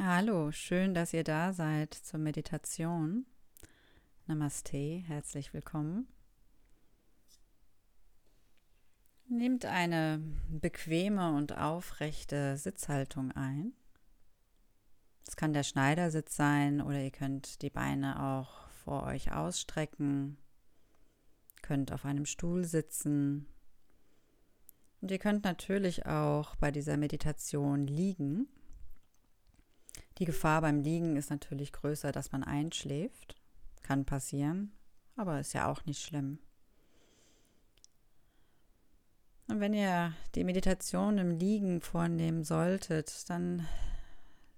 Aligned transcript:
Hallo, 0.00 0.52
schön, 0.52 0.94
dass 0.94 1.12
ihr 1.12 1.24
da 1.24 1.52
seid 1.52 1.92
zur 1.92 2.20
Meditation. 2.20 3.26
Namaste, 4.26 5.02
herzlich 5.08 5.52
willkommen. 5.52 6.06
Nehmt 9.26 9.64
eine 9.64 10.22
bequeme 10.48 11.34
und 11.34 11.58
aufrechte 11.58 12.56
Sitzhaltung 12.56 13.32
ein. 13.32 13.72
Es 15.26 15.34
kann 15.34 15.52
der 15.52 15.64
Schneidersitz 15.64 16.36
sein 16.36 16.80
oder 16.80 17.00
ihr 17.00 17.10
könnt 17.10 17.60
die 17.62 17.70
Beine 17.70 18.22
auch 18.22 18.68
vor 18.84 19.02
euch 19.02 19.32
ausstrecken, 19.32 20.38
könnt 21.60 21.90
auf 21.90 22.04
einem 22.04 22.24
Stuhl 22.24 22.64
sitzen 22.64 23.48
und 25.00 25.10
ihr 25.10 25.18
könnt 25.18 25.42
natürlich 25.42 26.06
auch 26.06 26.54
bei 26.54 26.70
dieser 26.70 26.96
Meditation 26.96 27.88
liegen 27.88 28.46
die 30.18 30.24
Gefahr 30.24 30.60
beim 30.60 30.80
Liegen 30.80 31.16
ist 31.16 31.30
natürlich 31.30 31.72
größer, 31.72 32.12
dass 32.12 32.32
man 32.32 32.42
einschläft. 32.42 33.36
Kann 33.82 34.04
passieren, 34.04 34.72
aber 35.16 35.40
ist 35.40 35.52
ja 35.52 35.70
auch 35.70 35.84
nicht 35.86 36.02
schlimm. 36.02 36.38
Und 39.48 39.60
wenn 39.60 39.72
ihr 39.72 40.12
die 40.34 40.44
Meditation 40.44 41.16
im 41.16 41.30
Liegen 41.30 41.80
vornehmen 41.80 42.44
solltet, 42.44 43.30
dann 43.30 43.66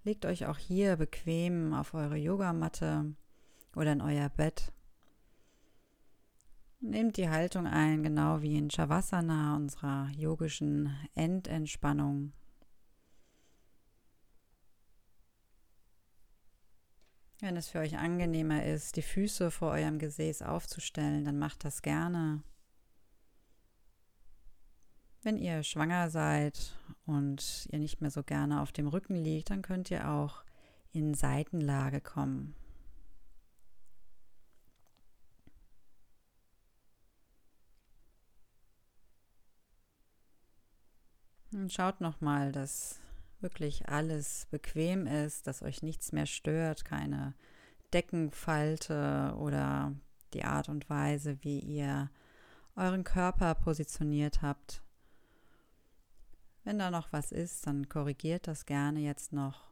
legt 0.02 0.26
euch 0.26 0.46
auch 0.46 0.58
hier 0.58 0.96
bequem 0.96 1.74
auf 1.74 1.94
eure 1.94 2.16
Yogamatte 2.16 3.14
oder 3.76 3.92
in 3.92 4.00
euer 4.00 4.28
Bett. 4.28 4.72
Nehmt 6.80 7.18
die 7.18 7.28
Haltung 7.28 7.66
ein, 7.66 8.02
genau 8.02 8.40
wie 8.40 8.56
in 8.56 8.70
Shavasana, 8.70 9.54
unserer 9.54 10.08
yogischen 10.16 10.96
Endentspannung. 11.14 12.32
Wenn 17.40 17.56
es 17.56 17.70
für 17.70 17.78
euch 17.78 17.96
angenehmer 17.96 18.64
ist, 18.64 18.96
die 18.96 19.02
Füße 19.02 19.50
vor 19.50 19.70
eurem 19.70 19.98
Gesäß 19.98 20.42
aufzustellen, 20.42 21.24
dann 21.24 21.38
macht 21.38 21.64
das 21.64 21.80
gerne. 21.80 22.42
Wenn 25.22 25.38
ihr 25.38 25.62
schwanger 25.62 26.10
seid 26.10 26.76
und 27.06 27.66
ihr 27.70 27.78
nicht 27.78 28.02
mehr 28.02 28.10
so 28.10 28.22
gerne 28.22 28.60
auf 28.60 28.72
dem 28.72 28.88
Rücken 28.88 29.16
liegt, 29.16 29.50
dann 29.50 29.62
könnt 29.62 29.90
ihr 29.90 30.10
auch 30.10 30.44
in 30.92 31.14
Seitenlage 31.14 32.02
kommen. 32.02 32.54
Und 41.52 41.72
schaut 41.72 42.00
nochmal, 42.00 42.52
dass 42.52 43.00
wirklich 43.42 43.88
alles 43.88 44.46
bequem 44.50 45.06
ist, 45.06 45.46
dass 45.46 45.62
euch 45.62 45.82
nichts 45.82 46.12
mehr 46.12 46.26
stört, 46.26 46.84
keine 46.84 47.34
Deckenfalte 47.92 49.34
oder 49.38 49.94
die 50.32 50.44
Art 50.44 50.68
und 50.68 50.88
Weise, 50.88 51.42
wie 51.42 51.58
ihr 51.58 52.10
euren 52.76 53.04
Körper 53.04 53.54
positioniert 53.54 54.42
habt. 54.42 54.82
Wenn 56.64 56.78
da 56.78 56.90
noch 56.90 57.12
was 57.12 57.32
ist, 57.32 57.66
dann 57.66 57.88
korrigiert 57.88 58.46
das 58.46 58.66
gerne 58.66 59.00
jetzt 59.00 59.32
noch. 59.32 59.70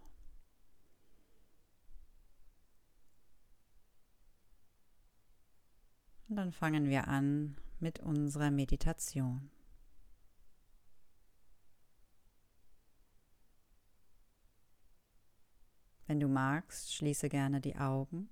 Und 6.28 6.36
dann 6.36 6.52
fangen 6.52 6.89
wir 6.89 7.08
an 7.08 7.56
mit 7.80 8.00
unserer 8.00 8.50
Meditation. 8.50 9.50
Wenn 16.09 16.20
du 16.20 16.27
magst, 16.27 16.95
schließe 16.95 17.28
gerne 17.28 17.61
die 17.61 17.77
Augen. 17.77 18.31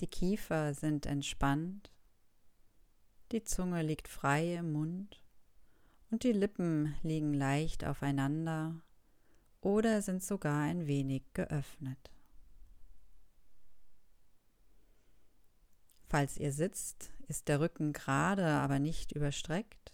Die 0.00 0.08
Kiefer 0.08 0.74
sind 0.74 1.06
entspannt, 1.06 1.92
die 3.30 3.44
Zunge 3.44 3.82
liegt 3.82 4.08
frei 4.08 4.56
im 4.56 4.72
Mund 4.72 5.22
und 6.10 6.24
die 6.24 6.32
Lippen 6.32 6.96
liegen 7.02 7.32
leicht 7.34 7.84
aufeinander 7.84 8.82
oder 9.60 10.02
sind 10.02 10.24
sogar 10.24 10.62
ein 10.62 10.88
wenig 10.88 11.22
geöffnet. 11.34 12.10
Falls 16.08 16.36
ihr 16.36 16.52
sitzt, 16.52 17.12
ist 17.28 17.46
der 17.46 17.60
Rücken 17.60 17.92
gerade, 17.92 18.44
aber 18.44 18.80
nicht 18.80 19.12
überstreckt. 19.12 19.92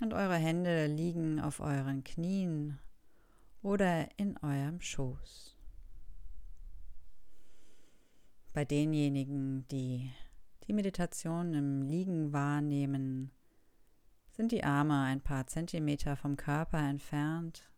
Und 0.00 0.12
eure 0.12 0.36
Hände 0.36 0.86
liegen 0.86 1.40
auf 1.40 1.60
euren 1.60 2.04
Knien 2.04 2.78
oder 3.62 4.08
in 4.18 4.36
eurem 4.38 4.80
Schoß. 4.80 5.56
Bei 8.52 8.64
denjenigen, 8.64 9.66
die 9.68 10.10
die 10.66 10.72
Meditation 10.72 11.54
im 11.54 11.82
Liegen 11.82 12.32
wahrnehmen, 12.32 13.30
sind 14.30 14.52
die 14.52 14.64
Arme 14.64 15.02
ein 15.02 15.20
paar 15.20 15.46
Zentimeter 15.46 16.16
vom 16.16 16.36
Körper 16.36 16.78
entfernt. 16.78 17.70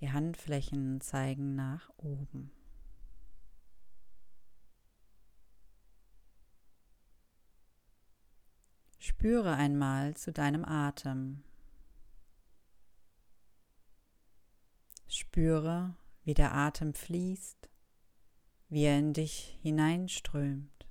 Die 0.00 0.10
Handflächen 0.10 1.00
zeigen 1.00 1.54
nach 1.54 1.90
oben. 1.96 2.52
Spüre 9.08 9.54
einmal 9.54 10.14
zu 10.18 10.32
deinem 10.32 10.66
Atem. 10.66 11.42
Spüre, 15.08 15.96
wie 16.24 16.34
der 16.34 16.54
Atem 16.54 16.92
fließt, 16.92 17.70
wie 18.68 18.82
er 18.84 18.98
in 18.98 19.14
dich 19.14 19.58
hineinströmt 19.62 20.86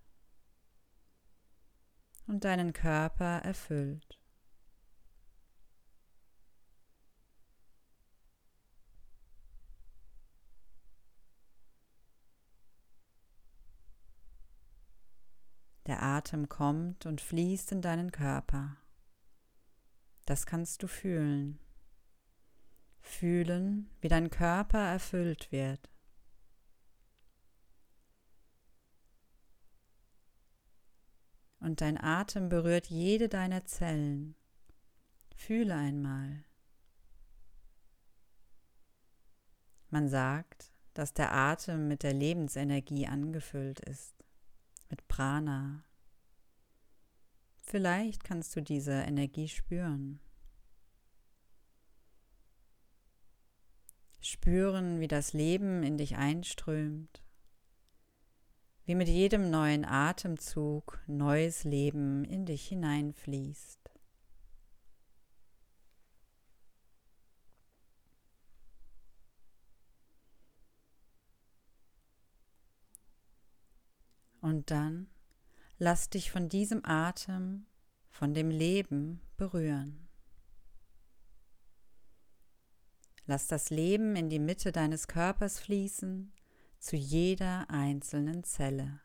und 2.26 2.44
deinen 2.44 2.74
Körper 2.74 3.44
erfüllt. 3.44 4.17
Der 15.88 16.04
Atem 16.04 16.50
kommt 16.50 17.06
und 17.06 17.22
fließt 17.22 17.72
in 17.72 17.82
deinen 17.82 18.12
Körper. 18.12 18.76
Das 20.26 20.46
kannst 20.46 20.84
du 20.84 20.88
fühlen. 20.88 21.60
Fühlen, 23.00 23.90
wie 24.02 24.10
dein 24.10 24.30
Körper 24.30 24.80
erfüllt 24.80 25.50
wird. 25.54 25.90
Und 31.62 31.80
dein 31.80 31.98
Atem 31.98 32.50
berührt 32.50 32.88
jede 32.88 33.30
deiner 33.30 33.64
Zellen. 33.64 34.36
Fühle 35.38 35.76
einmal. 35.76 36.44
Man 39.90 40.10
sagt, 40.10 40.74
dass 40.94 41.14
der 41.14 41.34
Atem 41.34 41.88
mit 41.88 42.04
der 42.04 42.14
Lebensenergie 42.14 43.08
angefüllt 43.08 43.80
ist 43.80 44.17
mit 44.90 45.08
Prana. 45.08 45.84
Vielleicht 47.64 48.24
kannst 48.24 48.56
du 48.56 48.62
diese 48.62 48.94
Energie 48.94 49.48
spüren. 49.48 50.20
Spüren, 54.22 55.00
wie 55.00 55.08
das 55.08 55.34
Leben 55.34 55.84
in 55.84 55.98
dich 55.98 56.16
einströmt, 56.16 57.24
wie 58.86 58.96
mit 58.96 59.08
jedem 59.08 59.50
neuen 59.50 59.86
Atemzug 59.86 61.02
neues 61.08 61.64
Leben 61.66 62.24
in 62.24 62.46
dich 62.46 62.68
hineinfließt. 62.68 63.97
Und 74.48 74.72
dann 74.72 75.10
lass 75.78 76.10
dich 76.10 76.32
von 76.32 76.48
diesem 76.48 76.80
Atem, 76.86 77.66
von 78.08 78.34
dem 78.34 78.50
Leben 78.50 79.20
berühren. 79.36 80.08
Lass 83.26 83.48
das 83.48 83.72
Leben 83.72 84.16
in 84.16 84.30
die 84.30 84.40
Mitte 84.40 84.72
deines 84.72 85.10
Körpers 85.10 85.60
fließen, 85.60 86.32
zu 86.80 86.96
jeder 86.96 87.70
einzelnen 87.70 88.46
Zelle, 88.46 89.02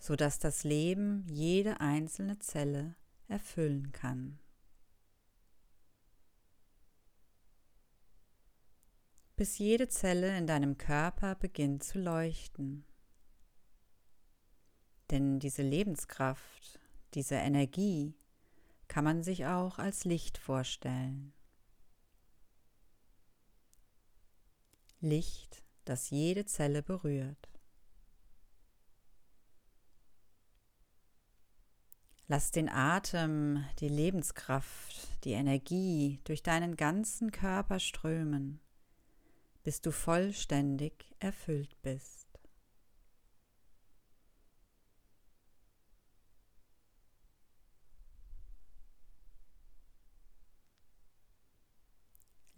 sodass 0.00 0.38
das 0.38 0.62
Leben 0.62 1.26
jede 1.28 1.80
einzelne 1.80 2.38
Zelle 2.38 2.94
erfüllen 3.26 3.90
kann. 3.90 4.38
Bis 9.34 9.58
jede 9.58 9.88
Zelle 9.88 10.38
in 10.38 10.46
deinem 10.46 10.78
Körper 10.78 11.34
beginnt 11.34 11.82
zu 11.82 11.98
leuchten. 11.98 12.84
Denn 15.10 15.38
diese 15.38 15.62
Lebenskraft, 15.62 16.78
diese 17.14 17.36
Energie 17.36 18.14
kann 18.88 19.04
man 19.04 19.22
sich 19.22 19.46
auch 19.46 19.78
als 19.78 20.04
Licht 20.04 20.38
vorstellen. 20.38 21.32
Licht, 25.00 25.62
das 25.84 26.10
jede 26.10 26.44
Zelle 26.44 26.82
berührt. 26.82 27.48
Lass 32.26 32.50
den 32.50 32.68
Atem, 32.68 33.64
die 33.78 33.88
Lebenskraft, 33.88 35.24
die 35.24 35.32
Energie 35.32 36.20
durch 36.24 36.42
deinen 36.42 36.76
ganzen 36.76 37.32
Körper 37.32 37.80
strömen, 37.80 38.60
bis 39.62 39.80
du 39.80 39.92
vollständig 39.92 41.14
erfüllt 41.20 41.80
bist. 41.80 42.27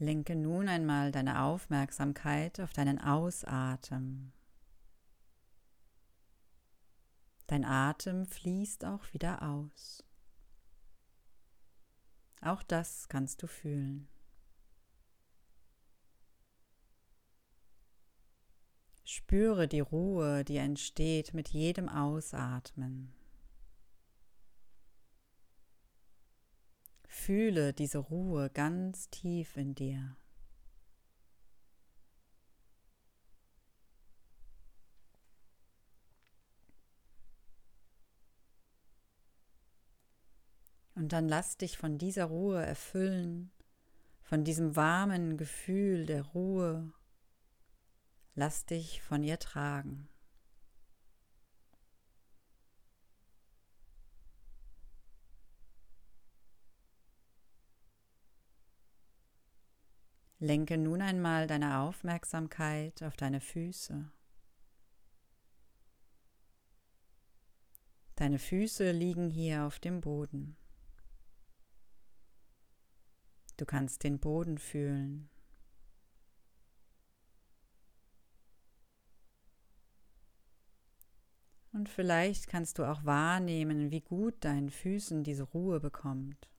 Lenke 0.00 0.34
nun 0.34 0.66
einmal 0.66 1.12
deine 1.12 1.42
Aufmerksamkeit 1.42 2.58
auf 2.58 2.72
deinen 2.72 2.98
Ausatmen. 2.98 4.32
Dein 7.46 7.66
Atem 7.66 8.24
fließt 8.24 8.86
auch 8.86 9.12
wieder 9.12 9.42
aus. 9.42 10.02
Auch 12.40 12.62
das 12.62 13.10
kannst 13.10 13.42
du 13.42 13.46
fühlen. 13.46 14.08
Spüre 19.04 19.68
die 19.68 19.80
Ruhe, 19.80 20.44
die 20.44 20.56
entsteht 20.56 21.34
mit 21.34 21.50
jedem 21.50 21.90
Ausatmen. 21.90 23.12
Fühle 27.30 27.72
diese 27.72 27.98
Ruhe 27.98 28.50
ganz 28.50 29.08
tief 29.08 29.56
in 29.56 29.76
dir. 29.76 30.16
Und 40.96 41.12
dann 41.12 41.28
lass 41.28 41.56
dich 41.56 41.78
von 41.78 41.98
dieser 41.98 42.24
Ruhe 42.24 42.66
erfüllen, 42.66 43.52
von 44.22 44.42
diesem 44.42 44.74
warmen 44.74 45.36
Gefühl 45.36 46.06
der 46.06 46.22
Ruhe. 46.22 46.92
Lass 48.34 48.66
dich 48.66 49.02
von 49.02 49.22
ihr 49.22 49.38
tragen. 49.38 50.08
Lenke 60.42 60.78
nun 60.78 61.02
einmal 61.02 61.46
deine 61.46 61.80
Aufmerksamkeit 61.80 63.02
auf 63.02 63.14
deine 63.14 63.42
Füße. 63.42 64.10
Deine 68.16 68.38
Füße 68.38 68.90
liegen 68.90 69.28
hier 69.28 69.64
auf 69.64 69.78
dem 69.78 70.00
Boden. 70.00 70.56
Du 73.58 73.66
kannst 73.66 74.02
den 74.02 74.18
Boden 74.18 74.56
fühlen. 74.56 75.28
Und 81.72 81.90
vielleicht 81.90 82.48
kannst 82.48 82.78
du 82.78 82.84
auch 82.84 83.04
wahrnehmen, 83.04 83.90
wie 83.90 84.00
gut 84.00 84.42
deinen 84.42 84.70
Füßen 84.70 85.22
diese 85.22 85.44
Ruhe 85.44 85.80
bekommt. 85.80 86.49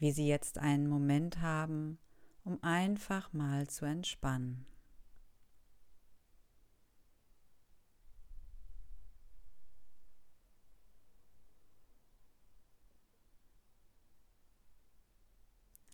Wie 0.00 0.12
sie 0.12 0.26
jetzt 0.26 0.56
einen 0.56 0.88
Moment 0.88 1.40
haben, 1.42 1.98
um 2.42 2.60
einfach 2.62 3.34
mal 3.34 3.68
zu 3.68 3.84
entspannen. 3.84 4.66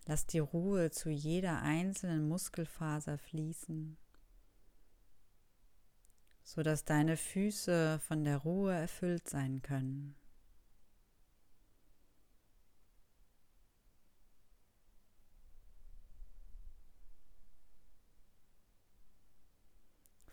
Lass 0.05 0.25
die 0.25 0.39
Ruhe 0.39 0.89
zu 0.89 1.09
jeder 1.09 1.61
einzelnen 1.61 2.29
Muskelfaser 2.29 3.17
fließen, 3.17 3.97
sodass 6.43 6.85
deine 6.85 7.17
Füße 7.17 7.99
von 7.99 8.23
der 8.23 8.37
Ruhe 8.37 8.73
erfüllt 8.73 9.27
sein 9.27 9.61
können. 9.61 10.15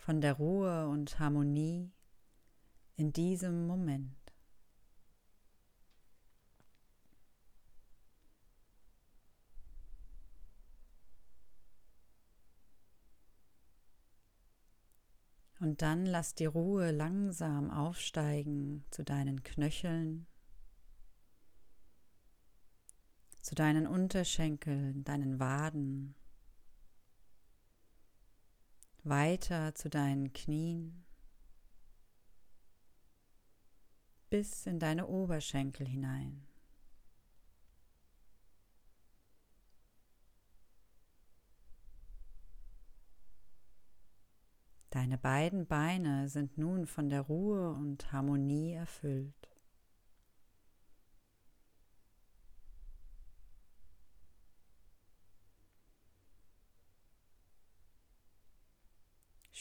Von 0.05 0.21
der 0.21 0.33
Ruhe 0.33 0.87
und 0.87 1.17
Harmonie 1.17 1.91
in 2.95 3.11
diesem 3.11 3.65
Moment. 3.65 4.15
Und 15.59 15.81
dann 15.81 16.05
lass 16.05 16.35
die 16.35 16.45
Ruhe 16.45 16.91
langsam 16.91 17.71
aufsteigen 17.71 18.85
zu 18.91 19.03
deinen 19.03 19.41
Knöcheln, 19.41 20.27
zu 23.41 23.55
deinen 23.55 23.87
Unterschenkeln, 23.87 25.03
deinen 25.03 25.39
Waden, 25.39 26.13
weiter 29.05 29.75
zu 29.75 29.89
deinen 29.89 30.33
Knien, 30.33 31.05
bis 34.29 34.65
in 34.65 34.79
deine 34.79 35.07
Oberschenkel 35.07 35.87
hinein. 35.87 36.47
Deine 44.89 45.17
beiden 45.17 45.67
Beine 45.67 46.29
sind 46.29 46.57
nun 46.57 46.87
von 46.87 47.09
der 47.09 47.21
Ruhe 47.21 47.71
und 47.71 48.11
Harmonie 48.11 48.73
erfüllt. 48.73 49.54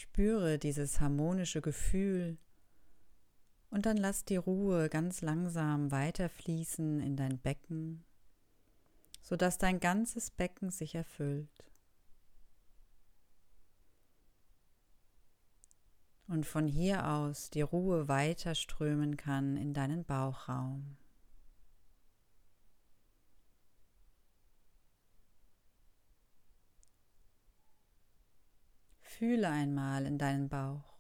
Spüre 0.05 0.59
dieses 0.59 1.01
harmonische 1.01 1.63
Gefühl 1.63 2.37
und 3.71 3.87
dann 3.87 3.97
lass 3.97 4.25
die 4.25 4.37
Ruhe 4.37 4.91
ganz 4.91 5.23
langsam 5.23 5.91
weiterfließen 5.91 7.01
in 7.01 7.17
dein 7.17 7.41
Becken, 7.41 8.05
sodass 9.23 9.57
dein 9.57 9.81
ganzes 9.81 10.31
Becken 10.31 10.71
sich 10.71 10.95
erfüllt. 10.95 11.65
und 16.27 16.47
von 16.47 16.67
hier 16.67 17.07
aus 17.07 17.51
die 17.51 17.61
Ruhe 17.61 18.09
weiter 18.09 18.55
strömen 18.55 19.19
kann 19.19 19.59
in 19.59 19.75
deinen 19.75 20.05
Bauchraum. 20.05 20.97
Fühle 29.25 29.49
einmal 29.49 30.05
in 30.05 30.19
deinen 30.19 30.51
Bauch, 30.51 30.99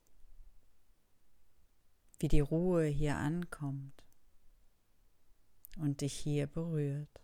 wie 2.21 2.29
die 2.29 2.41
Ruhe 2.41 2.87
hier 2.87 3.19
ankommt 3.19 4.03
und 5.77 6.01
dich 6.01 6.15
hier 6.15 6.47
berührt. 6.47 7.21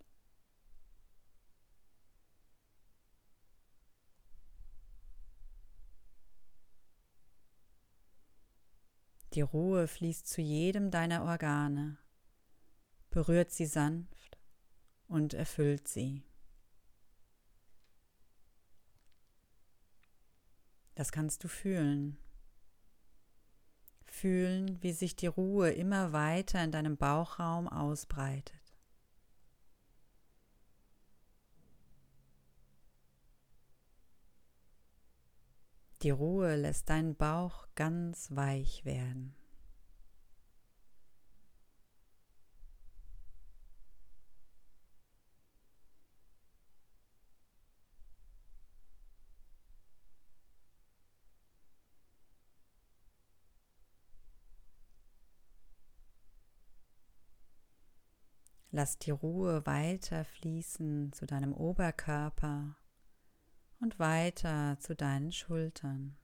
Die 9.32 9.40
Ruhe 9.40 9.88
fließt 9.88 10.28
zu 10.28 10.42
jedem 10.42 10.90
deiner 10.90 11.24
Organe, 11.24 11.96
berührt 13.08 13.52
sie 13.52 13.64
sanft 13.64 14.36
und 15.08 15.32
erfüllt 15.32 15.88
sie. 15.88 16.29
Das 21.00 21.12
kannst 21.12 21.42
du 21.44 21.48
fühlen. 21.48 22.18
Fühlen, 24.04 24.82
wie 24.82 24.92
sich 24.92 25.16
die 25.16 25.28
Ruhe 25.28 25.70
immer 25.70 26.12
weiter 26.12 26.62
in 26.62 26.72
deinem 26.72 26.98
Bauchraum 26.98 27.68
ausbreitet. 27.68 28.76
Die 36.02 36.10
Ruhe 36.10 36.56
lässt 36.56 36.90
deinen 36.90 37.16
Bauch 37.16 37.66
ganz 37.76 38.36
weich 38.36 38.84
werden. 38.84 39.34
Lass 58.72 58.98
die 58.98 59.10
Ruhe 59.10 59.66
weiter 59.66 60.24
fließen 60.24 61.12
zu 61.12 61.26
deinem 61.26 61.52
Oberkörper 61.52 62.76
und 63.80 63.98
weiter 63.98 64.78
zu 64.78 64.94
deinen 64.94 65.32
Schultern. 65.32 66.16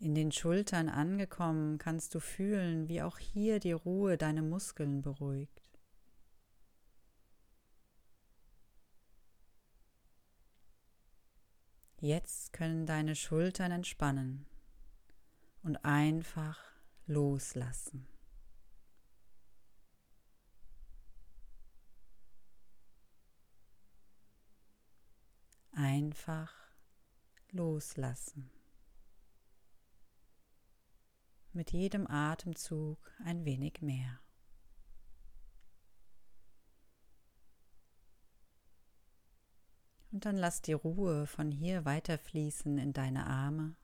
In 0.00 0.16
den 0.16 0.32
Schultern 0.32 0.88
angekommen 0.88 1.78
kannst 1.78 2.16
du 2.16 2.18
fühlen, 2.18 2.88
wie 2.88 3.02
auch 3.02 3.18
hier 3.18 3.60
die 3.60 3.70
Ruhe 3.70 4.18
deine 4.18 4.42
Muskeln 4.42 5.00
beruhigt. 5.00 5.61
Jetzt 12.04 12.52
können 12.52 12.84
deine 12.84 13.14
Schultern 13.14 13.70
entspannen 13.70 14.44
und 15.62 15.84
einfach 15.84 16.58
loslassen. 17.06 18.08
Einfach 25.70 26.52
loslassen. 27.52 28.50
Mit 31.52 31.70
jedem 31.70 32.08
Atemzug 32.08 32.98
ein 33.24 33.44
wenig 33.44 33.80
mehr. 33.80 34.21
Und 40.22 40.26
dann 40.26 40.36
lass 40.36 40.62
die 40.62 40.72
Ruhe 40.72 41.26
von 41.26 41.50
hier 41.50 41.84
weiterfließen 41.84 42.78
in 42.78 42.92
deine 42.92 43.26
Arme, 43.26 43.74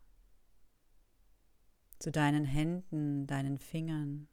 zu 1.99 2.13
deinen 2.13 2.45
Händen, 2.45 3.27
deinen 3.27 3.59
Fingern, 3.59 4.29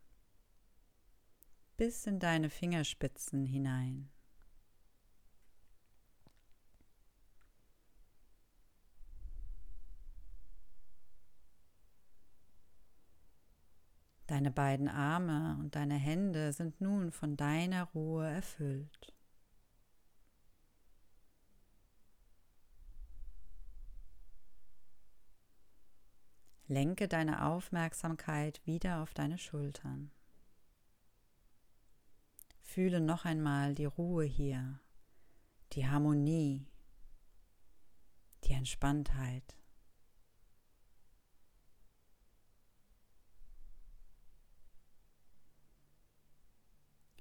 bis 1.77 2.05
in 2.05 2.19
deine 2.19 2.51
Fingerspitzen 2.51 3.43
hinein. 3.43 4.11
Deine 14.27 14.51
beiden 14.51 14.89
Arme 14.89 15.57
und 15.59 15.73
deine 15.73 15.95
Hände 15.95 16.53
sind 16.53 16.81
nun 16.81 17.11
von 17.11 17.35
deiner 17.35 17.85
Ruhe 17.95 18.27
erfüllt. 18.27 19.14
Lenke 26.67 27.07
deine 27.07 27.45
Aufmerksamkeit 27.45 28.65
wieder 28.65 29.03
auf 29.03 29.13
deine 29.13 29.37
Schultern. 29.37 30.11
Fühle 32.61 32.99
noch 32.99 33.23
einmal 33.23 33.75
die 33.75 33.85
Ruhe 33.85 34.25
hier, 34.25 34.79
die 35.73 35.87
Harmonie, 35.87 36.65
die 38.45 38.53
Entspanntheit. 38.53 39.55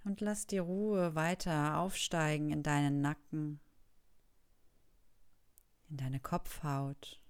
Und 0.04 0.20
lass 0.20 0.46
die 0.46 0.58
Ruhe 0.58 1.14
weiter 1.14 1.78
aufsteigen 1.78 2.50
in 2.50 2.62
deinen 2.62 3.02
Nacken, 3.02 3.60
in 5.88 5.98
deine 5.98 6.20
Kopfhaut 6.20 7.23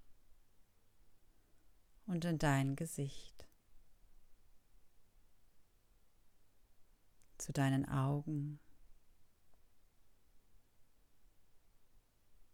und 2.05 2.25
in 2.25 2.37
dein 2.37 2.75
Gesicht, 2.75 3.47
zu 7.37 7.51
deinen 7.53 7.87
Augen, 7.87 8.59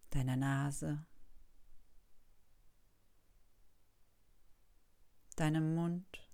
deiner 0.10 0.36
Nase, 0.36 1.06
deinem 5.36 5.76
Mund. 5.76 6.28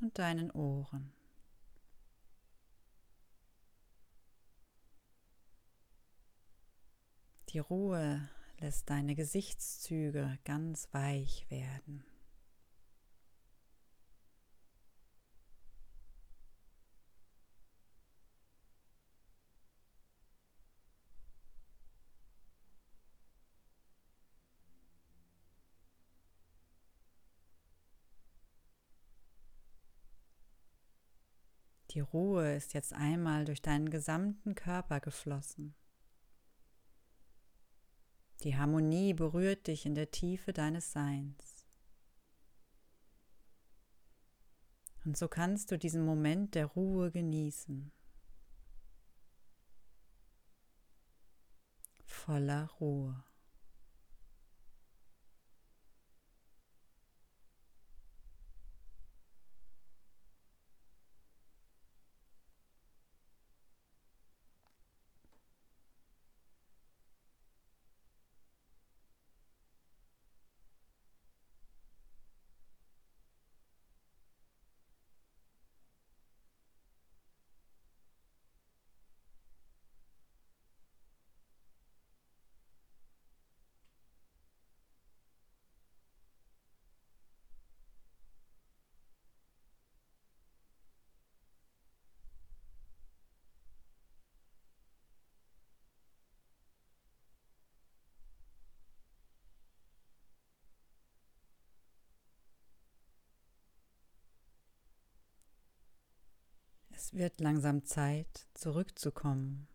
Und 0.00 0.18
deinen 0.18 0.50
Ohren. 0.50 1.12
Die 7.50 7.60
Ruhe 7.60 8.28
lässt 8.62 8.88
deine 8.90 9.16
Gesichtszüge 9.16 10.38
ganz 10.44 10.88
weich 10.92 11.46
werden. 11.50 12.04
Die 31.90 32.00
Ruhe 32.00 32.54
ist 32.54 32.72
jetzt 32.72 32.94
einmal 32.94 33.44
durch 33.44 33.60
deinen 33.60 33.90
gesamten 33.90 34.54
Körper 34.54 35.00
geflossen. 35.00 35.74
Die 38.42 38.56
Harmonie 38.56 39.14
berührt 39.14 39.68
dich 39.68 39.86
in 39.86 39.94
der 39.94 40.10
Tiefe 40.10 40.52
deines 40.52 40.92
Seins. 40.92 41.64
Und 45.04 45.16
so 45.16 45.28
kannst 45.28 45.70
du 45.70 45.78
diesen 45.78 46.04
Moment 46.04 46.54
der 46.54 46.66
Ruhe 46.66 47.10
genießen. 47.10 47.92
Voller 52.04 52.68
Ruhe. 52.80 53.24
Es 107.02 107.12
wird 107.14 107.40
langsam 107.40 107.84
Zeit, 107.84 108.46
zurückzukommen. 108.54 109.66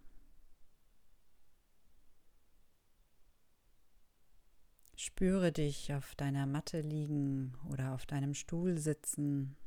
Spüre 4.96 5.52
dich 5.52 5.94
auf 5.94 6.16
deiner 6.16 6.46
Matte 6.46 6.80
liegen 6.80 7.58
oder 7.70 7.94
auf 7.94 8.06
deinem 8.06 8.34
Stuhl 8.34 8.78
sitzen. 8.78 9.58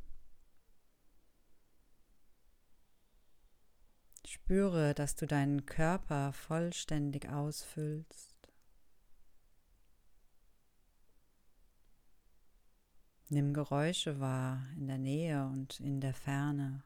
Spüre, 4.27 4.95
dass 4.95 5.15
du 5.17 5.27
deinen 5.27 5.67
Körper 5.67 6.33
vollständig 6.33 7.29
ausfüllst. 7.29 8.37
Nimm 13.29 13.53
Geräusche 13.53 14.19
wahr 14.19 14.67
in 14.79 14.87
der 14.87 14.99
Nähe 14.99 15.47
und 15.47 15.79
in 15.79 16.01
der 16.01 16.15
Ferne. 16.15 16.85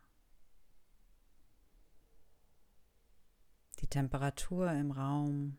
Die 3.85 3.91
Temperatur 3.91 4.71
im 4.71 4.93
Raum, 4.93 5.59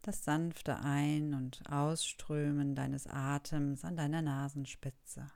das 0.00 0.24
sanfte 0.24 0.78
Ein- 0.78 1.34
und 1.34 1.60
Ausströmen 1.70 2.74
deines 2.74 3.06
Atems 3.06 3.84
an 3.84 3.94
deiner 3.94 4.22
Nasenspitze. 4.22 5.30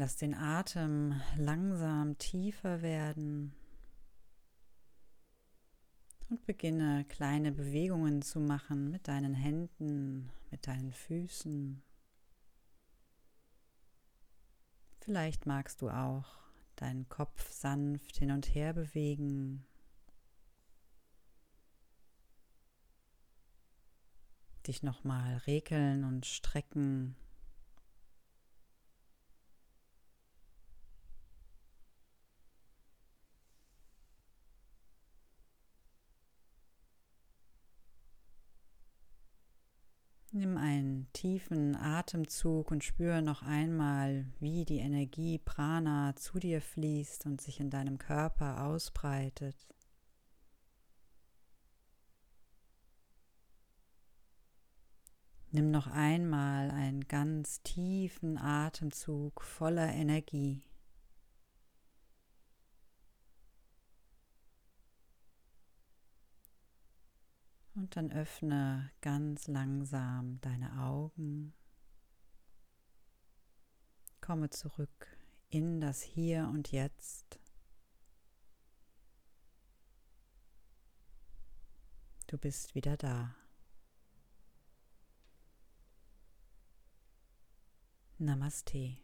Lass 0.00 0.14
den 0.14 0.32
Atem 0.32 1.20
langsam 1.36 2.16
tiefer 2.18 2.82
werden 2.82 3.52
und 6.30 6.46
beginne 6.46 7.04
kleine 7.08 7.50
Bewegungen 7.50 8.22
zu 8.22 8.38
machen 8.38 8.92
mit 8.92 9.08
deinen 9.08 9.34
Händen, 9.34 10.30
mit 10.52 10.68
deinen 10.68 10.92
Füßen. 10.92 11.82
Vielleicht 15.00 15.46
magst 15.46 15.82
du 15.82 15.90
auch 15.90 16.28
deinen 16.76 17.08
Kopf 17.08 17.50
sanft 17.50 18.18
hin 18.18 18.30
und 18.30 18.54
her 18.54 18.74
bewegen. 18.74 19.66
Dich 24.64 24.84
nochmal 24.84 25.38
regeln 25.38 26.04
und 26.04 26.24
strecken. 26.24 27.16
Nimm 40.38 40.56
einen 40.56 41.07
tiefen 41.18 41.74
Atemzug 41.74 42.70
und 42.70 42.84
spüre 42.84 43.22
noch 43.22 43.42
einmal, 43.42 44.26
wie 44.38 44.64
die 44.64 44.78
Energie 44.78 45.38
Prana 45.38 46.14
zu 46.14 46.38
dir 46.38 46.60
fließt 46.62 47.26
und 47.26 47.40
sich 47.40 47.58
in 47.58 47.70
deinem 47.70 47.98
Körper 47.98 48.62
ausbreitet. 48.64 49.56
Nimm 55.50 55.72
noch 55.72 55.88
einmal 55.88 56.70
einen 56.70 57.08
ganz 57.08 57.62
tiefen 57.64 58.38
Atemzug 58.38 59.42
voller 59.42 59.88
Energie. 59.92 60.62
Und 67.78 67.94
dann 67.94 68.10
öffne 68.10 68.90
ganz 69.02 69.46
langsam 69.46 70.40
deine 70.40 70.80
Augen. 70.82 71.54
Komme 74.20 74.50
zurück 74.50 75.06
in 75.48 75.80
das 75.80 76.02
Hier 76.02 76.50
und 76.52 76.72
Jetzt. 76.72 77.38
Du 82.26 82.36
bist 82.36 82.74
wieder 82.74 82.96
da. 82.96 83.36
Namaste. 88.18 88.98